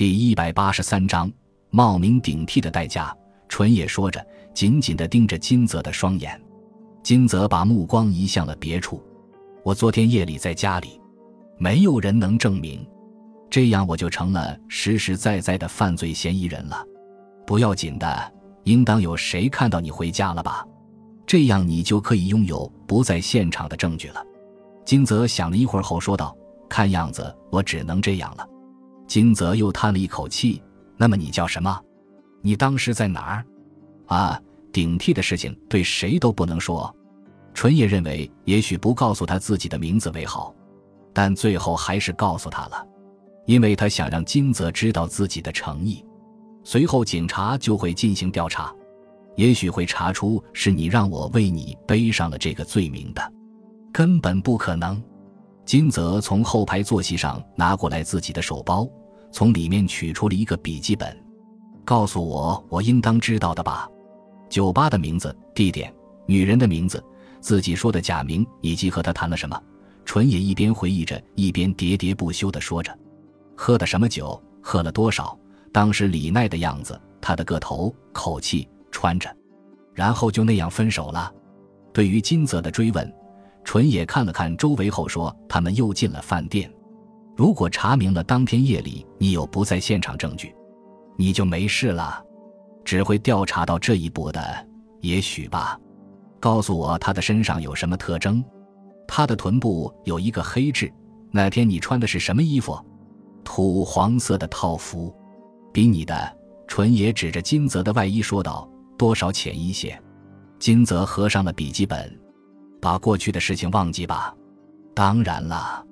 [0.00, 1.30] 第一百八十三章
[1.68, 3.14] 冒名顶替的代价。
[3.50, 6.40] 纯也说着，紧紧地盯着金泽的双眼。
[7.02, 9.04] 金泽把目光移向了别处。
[9.62, 10.98] 我昨天夜里在家里，
[11.58, 12.82] 没有人能证明，
[13.50, 16.82] 这样我就成了实实在在的犯罪嫌疑人了。
[17.46, 18.32] 不要紧的，
[18.64, 20.66] 应当有谁看到你回家了吧？
[21.26, 24.24] 这样你就可以拥有不在现场的证据了。
[24.82, 26.34] 金泽想了一会儿后说道
[26.70, 28.48] ：“看样子我只能这样了。”
[29.10, 30.62] 金泽又叹了一口气
[30.96, 31.76] ：“那么你叫什么？
[32.42, 33.44] 你当时在哪儿？”
[34.06, 34.40] 啊，
[34.72, 36.94] 顶替的事情对谁都不能说。
[37.52, 40.54] 纯也认为，也许不告诉他自己的名字为好，
[41.12, 42.86] 但最后还是告诉他了，
[43.46, 46.04] 因为他想让金泽知道自己的诚意。
[46.62, 48.72] 随后警察就会进行调查，
[49.34, 53.32] 也许会查出是你让我为你背上了这个罪名的，
[53.92, 55.02] 根本不可能。
[55.66, 58.88] 金泽从后排坐席上拿过来自己的手包。
[59.32, 61.16] 从里面取出了一个笔记本，
[61.84, 63.88] 告诉我我应当知道的吧。
[64.48, 65.92] 酒吧的名字、地点、
[66.26, 67.02] 女人的名字、
[67.40, 69.60] 自己说的假名以及和他谈了什么。
[70.04, 72.96] 纯野一边回忆着，一边喋喋不休地说着
[73.56, 74.42] ：“喝的什么酒？
[74.60, 75.38] 喝了多少？
[75.72, 79.32] 当时李奈的样子，他的个头、口气、穿着，
[79.94, 81.32] 然后就那样分手了。”
[81.92, 83.14] 对于金泽的追问，
[83.62, 86.68] 纯野看了看周围后说：“他们又进了饭店。”
[87.40, 90.54] 如果查明了当天夜里你有不在现场证据，
[91.16, 92.22] 你就没事了。
[92.84, 94.68] 只会调查到这一步的，
[95.00, 95.80] 也许吧。
[96.38, 98.44] 告诉我他的身上有什么特征？
[99.08, 100.92] 他的臀部有一个黑痣。
[101.30, 102.78] 那天你穿的是什么衣服？
[103.42, 105.10] 土黄色的套服，
[105.72, 106.36] 比你的
[106.68, 108.68] 纯也指着金泽的外衣说道
[108.98, 109.98] ：“多少浅一些。”
[110.60, 112.20] 金泽合上了笔记本，
[112.82, 114.34] 把过去的事情忘记吧。
[114.94, 115.86] 当然了。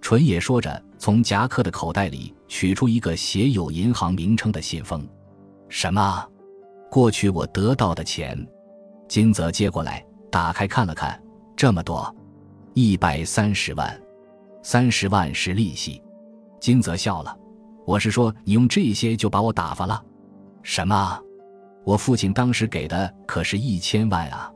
[0.00, 5.06] 纯野说着，从夹克的口袋里取出一个写有银行名称的信封。
[5.68, 6.26] 什么？
[6.90, 8.46] 过去我得到的钱？
[9.08, 11.20] 金泽接过来，打开看了看，
[11.56, 12.14] 这么多，
[12.74, 14.00] 一百三十万，
[14.62, 16.02] 三十万是利息。
[16.60, 17.36] 金泽笑了。
[17.84, 20.02] 我是说，你用这些就把我打发了？
[20.62, 21.20] 什么？
[21.84, 24.50] 我父亲当时给的可是一千万啊！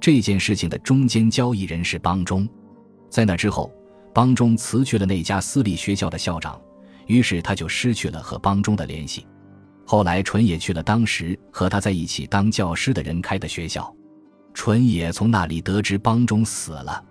[0.00, 2.48] 这件事情的中间交易人是邦中，
[3.10, 3.70] 在那之后。
[4.14, 6.60] 邦中辞去了那家私立学校的校长，
[7.06, 9.26] 于是他就失去了和邦中的联系。
[9.86, 13.92] 后来，纯也去了当时和他在一起当教师的人开的学校。
[14.54, 17.02] 纯也从那里得知邦中死了，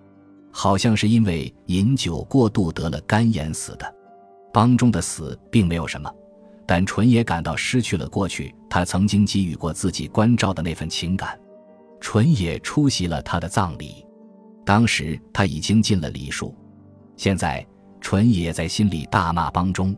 [0.52, 3.96] 好像是因为饮酒过度得了肝炎死的。
[4.54, 6.14] 邦中的死并没有什么，
[6.68, 11.40] 但纯也感到失去了过去他曾经给予过自己关照的那份情感。
[12.00, 14.06] 纯也出席了他的葬礼，
[14.64, 16.56] 当时他已经进了礼数。
[17.16, 17.66] 现在，
[18.00, 19.96] 纯也在心里大骂帮中，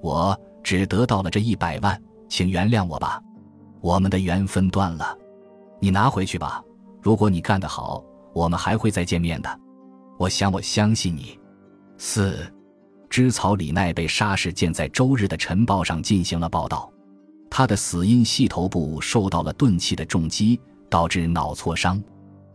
[0.00, 3.20] 我只得到了这一百万，请原谅我吧，
[3.80, 5.16] 我们的缘分断了，
[5.80, 6.62] 你拿回去吧。
[7.02, 9.60] 如果你干得好，我们还会再见面的。
[10.18, 11.38] 我想，我相信你。
[11.98, 12.50] 四，
[13.10, 16.90] 织草李奈被杀事件在周日的晨报上进行了报道，
[17.50, 22.02] 他的死因系头部受到了钝器的重击，导致脑挫伤。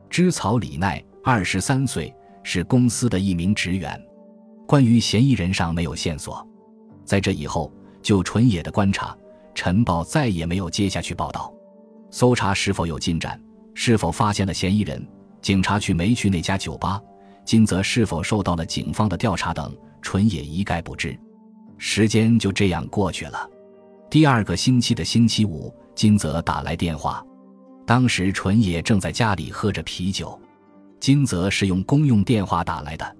[0.10, 2.12] 织草李奈，二十三岁。
[2.52, 4.04] 是公司的一名职员，
[4.66, 6.44] 关于嫌疑人上没有线索。
[7.06, 7.72] 在这以后，
[8.02, 9.16] 就纯野的观察，
[9.54, 11.54] 晨报再也没有接下去报道。
[12.10, 13.40] 搜查是否有进展，
[13.76, 15.08] 是否发现了嫌疑人，
[15.44, 17.00] 警察去没去那家酒吧，
[17.46, 19.72] 金泽是否受到了警方的调查等，
[20.02, 21.16] 纯野一概不知。
[21.78, 23.48] 时间就这样过去了。
[24.10, 27.24] 第二个星期的星期五，金泽打来电话，
[27.86, 30.36] 当时纯野正在家里喝着啤酒。
[31.00, 33.16] 金泽是用公用电话打来的，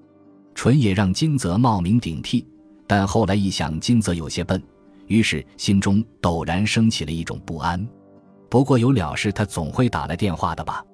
[0.54, 2.46] 纯也让金泽冒名顶替，
[2.86, 4.62] 但后来一想，金泽有些笨，
[5.06, 7.84] 于是心中陡然升起了一种不安。
[8.50, 10.84] 不过有了事，他总会打来电话的吧？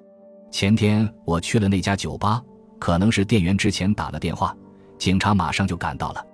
[0.50, 2.42] 前天我去了那家酒吧，
[2.78, 4.56] 可能是店员之前打了电话，
[4.96, 6.24] 警察马上就赶到了。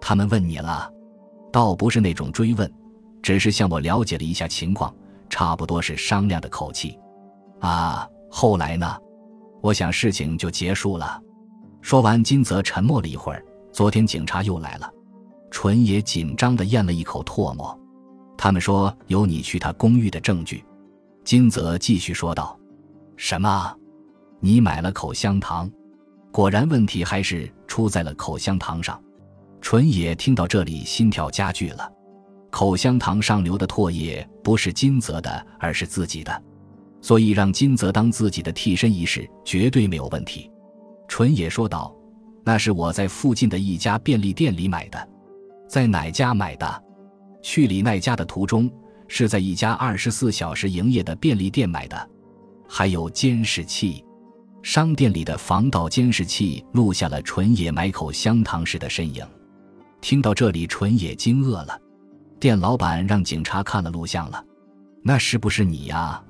[0.00, 0.90] 他们问你了，
[1.52, 2.70] 倒不是那种追问，
[3.22, 4.92] 只是向我了解了一下情况，
[5.30, 6.98] 差不多是商量的口气。
[7.60, 8.96] 啊，后来呢？
[9.62, 11.18] 我想事情就结束了。
[11.80, 13.42] 说完，金泽沉默了一会儿。
[13.72, 14.92] 昨天警察又来了，
[15.50, 17.78] 纯也紧张地咽了一口唾沫。
[18.36, 20.62] 他们说有你去他公寓的证据。
[21.24, 22.58] 金泽继续说道
[23.16, 23.74] ：“什么？
[24.40, 25.70] 你买了口香糖？
[26.32, 29.00] 果然，问题还是出在了口香糖上。”
[29.62, 31.88] 纯也听到这里，心跳加剧了。
[32.50, 36.42] 口香糖上流的唾液不是金泽的，而是自己的。
[37.02, 40.50] 所以让金泽当自己的替身一事绝对没有问题，
[41.08, 41.94] 纯野说道
[42.46, 45.08] ：“那是我在附近的一家便利店里买的，
[45.68, 46.82] 在哪家买的？
[47.42, 48.70] 去李奈家的途中，
[49.08, 52.10] 是在一家二十四小时营业的便利店买的，
[52.68, 54.02] 还有监视器。
[54.62, 59.26] 商店里的防盗监视器录下了纯野买口香糖时的身影。
[60.00, 61.76] 听到这里，纯野惊愕了。
[62.38, 64.44] 店老板让警察看了录像了，
[65.02, 66.22] 那是不是你呀？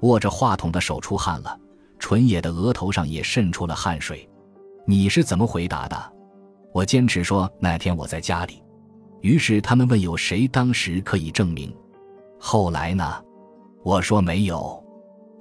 [0.00, 1.58] 握着话筒的手出汗了，
[1.98, 4.28] 纯野的额头上也渗出了汗水。
[4.86, 6.12] 你是怎么回答的？
[6.72, 8.62] 我坚持说那天我在家里。
[9.22, 11.74] 于是他们问有谁当时可以证明。
[12.38, 13.24] 后来呢？
[13.82, 14.82] 我说没有。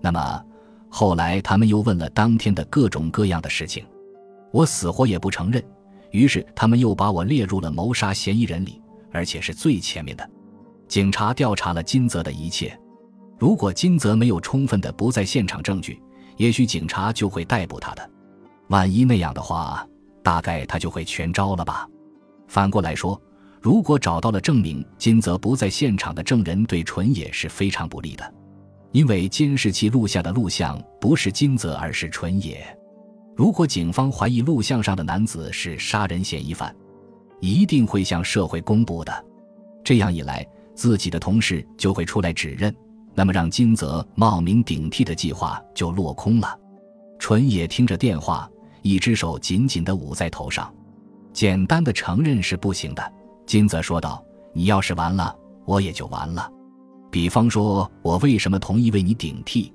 [0.01, 0.45] 那么。
[0.87, 3.85] 后来，他们又问了当天的各种各样的事情，
[4.51, 5.61] 我死活也不承认。
[6.11, 8.81] 于是，他们又把我列入了谋杀嫌疑人里，
[9.11, 10.29] 而且是最前面的。
[10.87, 12.79] 警察调查了金泽的一切，
[13.37, 16.01] 如果金泽没有充分的不在现场证据，
[16.37, 18.09] 也许警察就会逮捕他的。
[18.69, 19.87] 万一那样的话，
[20.23, 21.87] 大概他就会全招了吧。
[22.47, 23.21] 反过来说，
[23.61, 28.33] 如果找到了证明金泽不在现场的证人，对纯野是非常不利的。
[28.91, 32.65] 因为监视器录下的录像不是金泽，而是纯野。
[33.35, 36.73] 如果警方怀疑录像上的男子是杀人嫌疑犯，
[37.41, 39.25] 一定会向社会公布的。
[39.83, 42.73] 这样一来，自己的同事就会出来指认，
[43.15, 46.59] 那么让金泽冒名顶替的计划就落空了。
[47.17, 48.47] 纯野听着电话，
[48.81, 50.71] 一只手紧紧地捂在头上。
[51.33, 53.13] 简单的承认是不行的，
[53.45, 54.23] 金泽说道
[54.53, 55.35] ：“你要是完了，
[55.65, 56.51] 我也就完了。”
[57.09, 59.73] 比方说，我为什么同意为你顶替？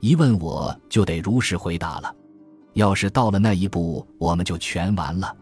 [0.00, 2.14] 一问我就得如实回答了。
[2.74, 5.34] 要是到了那一步，我们就全完了。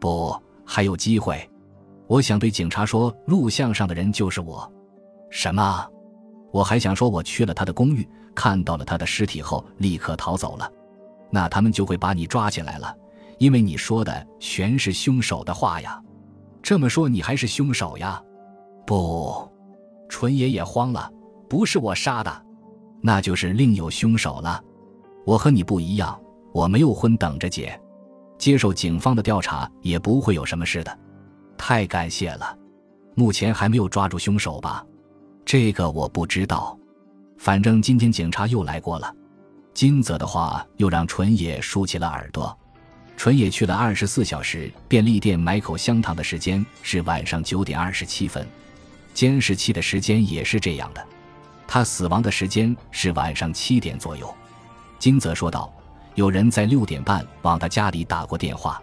[0.00, 0.34] 不，
[0.64, 1.46] 还有机会。
[2.06, 4.70] 我想对警察说，录像上的人就是我。
[5.28, 5.86] 什么？
[6.50, 10.70] 我还想说，我去了他的公寓，看到了他的尸体后，立刻逃走了。
[11.30, 12.94] 那他们就会把你抓起来了，
[13.38, 16.02] 因为你说的全是凶手的话呀。
[16.62, 18.22] 这么说，你还是凶手呀？
[18.86, 19.46] 不。
[20.08, 21.12] 纯爷也慌了，
[21.50, 22.44] 不是我杀的，
[23.02, 24.62] 那就是另有凶手了。
[25.26, 26.18] 我和你不一样，
[26.54, 27.78] 我没有婚等着结，
[28.38, 30.98] 接受警方的调查也不会有什么事的。
[31.58, 32.56] 太感谢了，
[33.14, 34.82] 目前还没有抓住凶手吧？
[35.48, 36.78] 这个我不知道，
[37.38, 39.10] 反正今天警察又来过了。
[39.72, 42.54] 金泽的话又让纯野竖起了耳朵。
[43.16, 48.46] 纯野去了二十四小时便利店买口香糖的时间是晚上九点二十七分。
[49.14, 51.02] 监视器的时间也是这样的，
[51.66, 54.30] 他死亡的时间是晚上七点左右。
[54.98, 55.72] 金泽说道
[56.14, 58.82] ：“有人在六点半往他家里打过电话，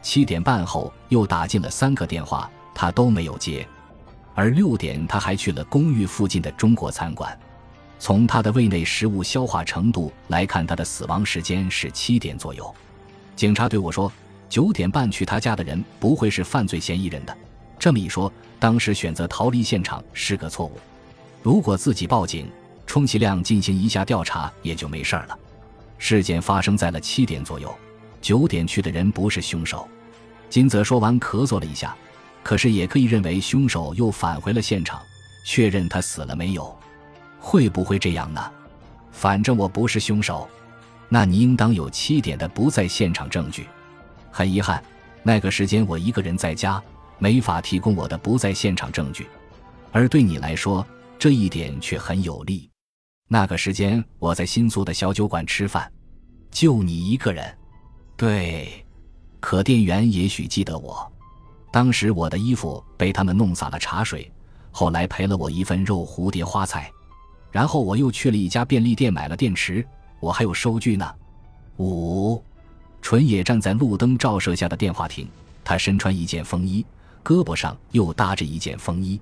[0.00, 3.68] 七点半后又打进了三个电话，他都没有接。
[4.38, 7.36] 而六点他还去了公寓附近的中国餐馆。
[7.98, 12.72] 从他的胃内食物消化程度来看，他的死亡时间是七点左右。
[13.34, 14.12] 警察对我说：
[14.48, 17.36] 九点半去他家的人不会是犯罪嫌疑人的。”
[17.80, 20.78] 这么一说，当时选择逃离现场是个错误。
[21.42, 22.48] 如果自己报警，
[22.86, 25.36] 充其量进行一下调查也就没事了。
[25.98, 27.76] 事件发生在了七点左右，
[28.20, 29.88] 九点去的人不是凶手。
[30.48, 31.96] 金泽说完，咳嗽了一下。
[32.48, 35.02] 可是也可以认为凶手又返回了现场，
[35.44, 36.74] 确认他死了没有？
[37.38, 38.42] 会不会这样呢？
[39.12, 40.48] 反正我不是凶手，
[41.10, 43.66] 那你应当有七点的不在现场证据。
[44.30, 44.82] 很遗憾，
[45.22, 46.82] 那个时间我一个人在家。
[47.18, 49.26] 没法提供我的不在现场证据，
[49.92, 50.86] 而对你来说
[51.18, 52.70] 这一点却很有利。
[53.28, 55.92] 那个时间我在新宿的小酒馆吃饭，
[56.50, 57.58] 就你一个人。
[58.16, 58.86] 对，
[59.38, 61.12] 可店员也许记得我。
[61.70, 64.30] 当时我的衣服被他们弄洒了茶水，
[64.70, 66.90] 后来赔了我一份肉蝴蝶花菜。
[67.50, 69.86] 然后我又去了一家便利店买了电池，
[70.20, 71.14] 我还有收据呢。
[71.78, 72.42] 五，
[73.00, 75.28] 纯野站在路灯照射下的电话亭，
[75.64, 76.84] 他身穿一件风衣。
[77.24, 79.20] 胳膊上又搭着一件风衣，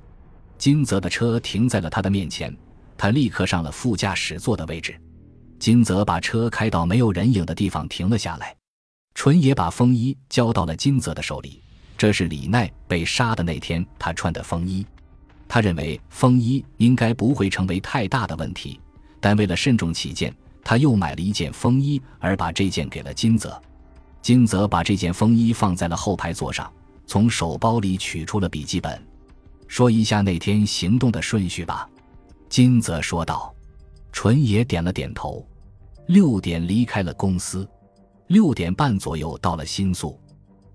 [0.58, 2.56] 金泽的车停在了他的面前，
[2.96, 4.94] 他立刻上了副驾驶座的位置。
[5.58, 8.54] 金泽把车开到没有人影的地方停了下来，
[9.14, 11.60] 纯野把风衣交到了金泽的手里，
[11.96, 14.86] 这是李奈被杀的那天他穿的风衣。
[15.48, 18.80] 他认为风衣应该不会成为太大的问题，
[19.20, 23.60] 但为了慎重起见，他又买了一件风衣，而把这件给了金泽。
[24.20, 26.70] 金泽把这件风衣放在了后排座上。
[27.06, 29.00] 从手包里取出了笔记本，
[29.68, 31.88] 说一下那天行动的顺序吧。
[32.48, 33.52] 金泽说道。
[34.12, 35.46] 纯也点了点头。
[36.06, 37.68] 六点离开了公司，
[38.28, 40.18] 六点半左右到了新宿。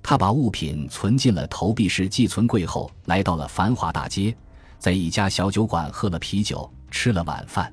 [0.03, 4.35] 他把物品存进了投币式寄存柜后，来到了繁华大街，
[4.79, 7.71] 在一家小酒馆喝了啤酒，吃了晚饭。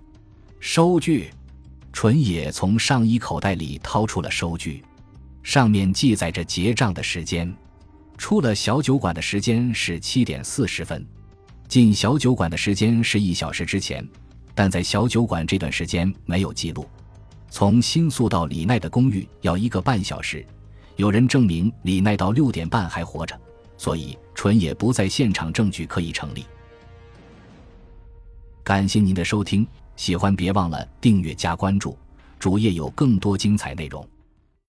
[0.60, 1.30] 收据，
[1.92, 4.84] 纯野从上衣口袋里掏出了收据，
[5.42, 7.52] 上面记载着结账的时间。
[8.16, 11.06] 出了小酒馆的时间是七点四十分，
[11.68, 14.06] 进小酒馆的时间是一小时之前，
[14.54, 16.84] 但在小酒馆这段时间没有记录。
[17.48, 20.44] 从新宿到李奈的公寓要一个半小时，
[20.98, 23.40] 有人证明李奈到六点半还活着，
[23.76, 26.44] 所以纯野不在现场证据可以成立。
[28.64, 29.64] 感谢您的收听，
[29.94, 31.96] 喜欢别忘了订阅加关注，
[32.40, 34.04] 主页有更多精彩内容。